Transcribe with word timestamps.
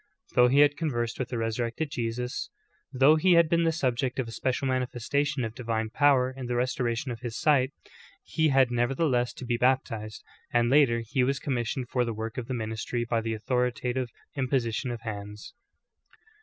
Though 0.33 0.47
he 0.47 0.61
had 0.61 0.77
conversed 0.77 1.19
with 1.19 1.29
the 1.29 1.37
Resurrected 1.37 1.91
Jesus, 1.91 2.49
though 2.91 3.17
he 3.17 3.33
had 3.33 3.47
been 3.47 3.65
the 3.65 3.71
subject 3.71 4.17
of 4.17 4.27
a 4.27 4.31
special 4.31 4.67
manifestation 4.67 5.43
of 5.43 5.53
divine 5.53 5.91
powder 5.91 6.31
in 6.35 6.47
the 6.47 6.55
restoration 6.55 7.11
of 7.11 7.19
his 7.19 7.37
sight, 7.37 7.71
he 8.23 8.47
had 8.49 8.71
nevertheless 8.71 9.31
to 9.33 9.45
be 9.45 9.57
baptized; 9.57 10.23
and 10.51 10.71
later 10.71 11.03
he 11.05 11.23
was 11.23 11.37
commissioned 11.37 11.89
for 11.89 12.03
the 12.03 12.15
work 12.15 12.39
of 12.39 12.47
the 12.47 12.55
ministry 12.55 13.05
by 13.07 13.21
the 13.21 13.35
authoritative 13.35 14.09
imposition 14.35 14.89
of 14.89 15.01
hands. 15.01 15.53